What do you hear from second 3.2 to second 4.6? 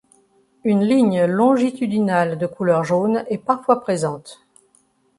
est parfois présente.